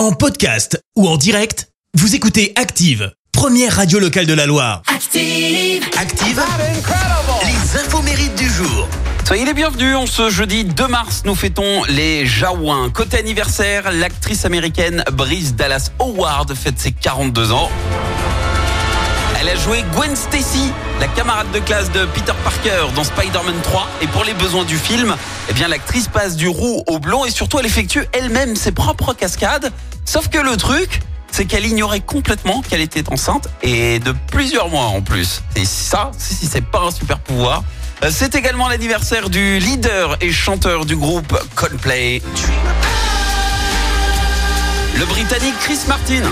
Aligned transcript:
En 0.00 0.12
podcast 0.12 0.82
ou 0.96 1.06
en 1.06 1.18
direct, 1.18 1.68
vous 1.92 2.14
écoutez 2.14 2.54
Active, 2.56 3.12
première 3.32 3.76
radio 3.76 3.98
locale 3.98 4.24
de 4.24 4.32
la 4.32 4.46
Loire. 4.46 4.80
Active. 4.86 5.84
Active, 5.98 6.42
les 7.42 7.78
infos 7.78 8.00
mérites 8.00 8.34
du 8.34 8.48
jour. 8.48 8.88
Soyez 9.26 9.44
les 9.44 9.52
bienvenus, 9.52 9.94
en 9.96 10.06
ce 10.06 10.30
jeudi 10.30 10.64
2 10.64 10.88
mars, 10.88 11.20
nous 11.26 11.34
fêtons 11.34 11.84
les 11.84 12.24
Jaouins. 12.24 12.88
Côté 12.88 13.18
anniversaire, 13.18 13.92
l'actrice 13.92 14.46
américaine 14.46 15.04
Brice 15.12 15.54
Dallas 15.54 15.90
Howard 15.98 16.54
fête 16.54 16.78
ses 16.78 16.92
42 16.92 17.52
ans. 17.52 17.68
Elle 19.40 19.48
a 19.48 19.54
joué 19.54 19.82
Gwen 19.94 20.14
Stacy, 20.14 20.70
la 21.00 21.08
camarade 21.08 21.50
de 21.52 21.60
classe 21.60 21.90
de 21.92 22.04
Peter 22.04 22.34
Parker 22.44 22.92
dans 22.94 23.04
Spider-Man 23.04 23.54
3. 23.62 23.88
Et 24.02 24.06
pour 24.08 24.22
les 24.22 24.34
besoins 24.34 24.64
du 24.64 24.76
film, 24.76 25.16
eh 25.48 25.54
bien 25.54 25.66
l'actrice 25.66 26.08
passe 26.08 26.36
du 26.36 26.46
roux 26.46 26.82
au 26.86 26.98
blond 26.98 27.24
et 27.24 27.30
surtout 27.30 27.58
elle 27.58 27.64
effectue 27.64 28.04
elle-même 28.12 28.54
ses 28.54 28.70
propres 28.70 29.14
cascades. 29.14 29.72
Sauf 30.04 30.28
que 30.28 30.36
le 30.36 30.58
truc, 30.58 31.00
c'est 31.30 31.46
qu'elle 31.46 31.64
ignorait 31.64 32.00
complètement 32.00 32.60
qu'elle 32.60 32.82
était 32.82 33.10
enceinte 33.10 33.48
et 33.62 33.98
de 33.98 34.14
plusieurs 34.30 34.68
mois 34.68 34.84
en 34.86 35.00
plus. 35.00 35.40
Et 35.56 35.64
ça, 35.64 36.10
si, 36.18 36.46
c'est 36.46 36.64
pas 36.64 36.82
un 36.82 36.90
super 36.90 37.18
pouvoir. 37.18 37.64
Euh, 38.04 38.10
C'est 38.12 38.34
également 38.34 38.68
l'anniversaire 38.68 39.30
du 39.30 39.58
leader 39.58 40.18
et 40.20 40.32
chanteur 40.32 40.84
du 40.84 40.96
groupe 40.96 41.34
Coldplay. 41.54 42.20
Le 44.98 45.06
Britannique 45.06 45.58
Chris 45.60 45.78
Martin. 45.88 46.24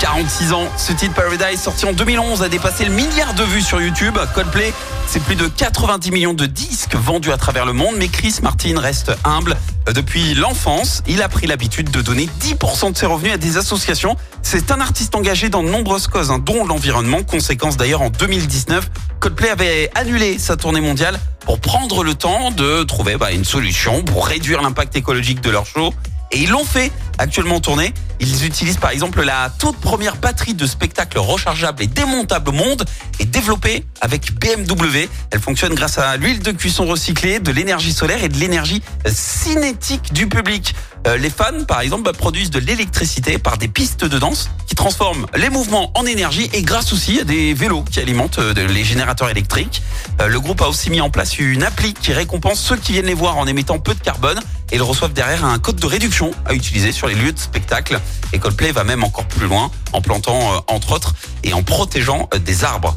46 0.00 0.52
ans, 0.54 0.66
ce 0.78 0.94
titre 0.94 1.12
Paradise 1.12 1.60
sorti 1.60 1.84
en 1.84 1.92
2011 1.92 2.42
a 2.42 2.48
dépassé 2.48 2.86
le 2.86 2.90
milliard 2.90 3.34
de 3.34 3.44
vues 3.44 3.60
sur 3.60 3.82
YouTube. 3.82 4.16
Coldplay, 4.34 4.72
c'est 5.06 5.22
plus 5.22 5.34
de 5.34 5.46
90 5.46 6.10
millions 6.10 6.32
de 6.32 6.46
disques 6.46 6.94
vendus 6.94 7.30
à 7.32 7.36
travers 7.36 7.66
le 7.66 7.74
monde, 7.74 7.96
mais 7.98 8.08
Chris 8.08 8.36
Martin 8.42 8.80
reste 8.80 9.12
humble. 9.24 9.58
Depuis 9.92 10.32
l'enfance, 10.32 11.02
il 11.06 11.20
a 11.20 11.28
pris 11.28 11.46
l'habitude 11.46 11.90
de 11.90 12.00
donner 12.00 12.30
10% 12.40 12.92
de 12.92 12.96
ses 12.96 13.04
revenus 13.04 13.34
à 13.34 13.36
des 13.36 13.58
associations. 13.58 14.16
C'est 14.40 14.70
un 14.70 14.80
artiste 14.80 15.14
engagé 15.14 15.50
dans 15.50 15.62
de 15.62 15.68
nombreuses 15.68 16.06
causes, 16.06 16.30
hein, 16.30 16.38
dont 16.38 16.64
l'environnement. 16.64 17.22
Conséquence 17.22 17.76
d'ailleurs, 17.76 18.00
en 18.00 18.08
2019, 18.08 18.90
Coldplay 19.20 19.50
avait 19.50 19.90
annulé 19.94 20.38
sa 20.38 20.56
tournée 20.56 20.80
mondiale 20.80 21.20
pour 21.40 21.60
prendre 21.60 22.04
le 22.04 22.14
temps 22.14 22.50
de 22.52 22.84
trouver 22.84 23.18
bah, 23.18 23.32
une 23.32 23.44
solution 23.44 24.02
pour 24.02 24.26
réduire 24.26 24.62
l'impact 24.62 24.96
écologique 24.96 25.42
de 25.42 25.50
leur 25.50 25.66
show. 25.66 25.92
Et 26.32 26.38
ils 26.38 26.50
l'ont 26.50 26.64
fait 26.64 26.92
actuellement 27.20 27.56
en 27.56 27.60
tournée. 27.60 27.92
Ils 28.18 28.44
utilisent 28.44 28.78
par 28.78 28.90
exemple 28.90 29.22
la 29.22 29.50
toute 29.58 29.76
première 29.76 30.16
batterie 30.16 30.54
de 30.54 30.66
spectacle 30.66 31.18
rechargeable 31.18 31.82
et 31.82 31.86
démontable 31.86 32.48
au 32.48 32.52
monde 32.52 32.84
et 33.18 33.24
développée 33.24 33.84
avec 34.00 34.32
BMW. 34.34 35.08
Elle 35.30 35.40
fonctionne 35.40 35.74
grâce 35.74 35.98
à 35.98 36.16
l'huile 36.16 36.40
de 36.40 36.50
cuisson 36.50 36.86
recyclée, 36.86 37.38
de 37.38 37.52
l'énergie 37.52 37.92
solaire 37.92 38.24
et 38.24 38.28
de 38.28 38.36
l'énergie 38.38 38.82
cinétique 39.06 40.12
du 40.12 40.28
public. 40.28 40.74
Euh, 41.06 41.16
les 41.16 41.30
fans, 41.30 41.64
par 41.66 41.80
exemple, 41.80 42.02
bah, 42.02 42.12
produisent 42.12 42.50
de 42.50 42.58
l'électricité 42.58 43.38
par 43.38 43.56
des 43.56 43.68
pistes 43.68 44.04
de 44.04 44.18
danse 44.18 44.50
qui 44.66 44.74
transforment 44.74 45.26
les 45.34 45.48
mouvements 45.48 45.90
en 45.94 46.04
énergie 46.04 46.50
et 46.52 46.62
grâce 46.62 46.92
aussi 46.92 47.20
à 47.20 47.24
des 47.24 47.54
vélos 47.54 47.84
qui 47.90 48.00
alimentent 48.00 48.38
euh, 48.38 48.52
les 48.66 48.84
générateurs 48.84 49.30
électriques. 49.30 49.82
Euh, 50.20 50.28
le 50.28 50.40
groupe 50.40 50.60
a 50.60 50.68
aussi 50.68 50.90
mis 50.90 51.00
en 51.00 51.10
place 51.10 51.38
une 51.38 51.62
appli 51.62 51.94
qui 51.94 52.12
récompense 52.12 52.60
ceux 52.60 52.76
qui 52.76 52.92
viennent 52.92 53.06
les 53.06 53.14
voir 53.14 53.38
en 53.38 53.46
émettant 53.46 53.78
peu 53.78 53.94
de 53.94 54.00
carbone 54.00 54.38
et 54.72 54.76
ils 54.76 54.82
reçoivent 54.82 55.12
derrière 55.12 55.44
un 55.44 55.58
code 55.58 55.76
de 55.76 55.86
réduction 55.86 56.30
à 56.44 56.54
utiliser 56.54 56.92
sur 56.92 57.08
les 57.08 57.09
lieux 57.14 57.32
de 57.32 57.38
spectacle. 57.38 58.00
Et 58.32 58.38
Coldplay 58.38 58.72
va 58.72 58.84
même 58.84 59.04
encore 59.04 59.26
plus 59.26 59.46
loin 59.46 59.70
en 59.92 60.00
plantant, 60.00 60.54
euh, 60.54 60.58
entre 60.68 60.92
autres, 60.92 61.14
et 61.44 61.52
en 61.52 61.62
protégeant 61.62 62.28
euh, 62.34 62.38
des 62.38 62.64
arbres. 62.64 62.96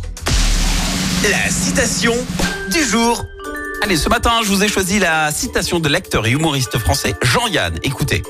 La 1.29 1.49
citation 1.49 2.13
du 2.71 2.83
jour. 2.83 3.23
Allez, 3.81 3.97
ce 3.97 4.09
matin, 4.09 4.41
je 4.43 4.49
vous 4.49 4.63
ai 4.63 4.67
choisi 4.67 4.99
la 4.99 5.31
citation 5.31 5.79
de 5.79 5.89
l'acteur 5.89 6.25
et 6.25 6.31
humoriste 6.31 6.77
français 6.79 7.15
Jean-Yann. 7.21 7.77
Écoutez. 7.83 8.23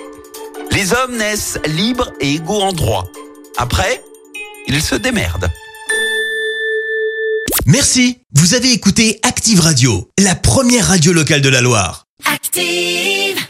Les 0.71 0.93
hommes 0.93 1.17
naissent 1.17 1.59
libres 1.65 2.11
et 2.19 2.33
égaux 2.33 2.61
en 2.61 2.73
droit. 2.73 3.05
Après, 3.57 4.03
ils 4.67 4.81
se 4.81 4.95
démerdent. 4.95 5.49
Merci, 7.65 8.19
vous 8.33 8.55
avez 8.55 8.71
écouté 8.71 9.19
Active 9.23 9.59
Radio, 9.59 10.09
la 10.19 10.35
première 10.35 10.87
radio 10.87 11.13
locale 11.13 11.41
de 11.41 11.49
la 11.49 11.61
Loire. 11.61 12.07
Active. 12.25 13.42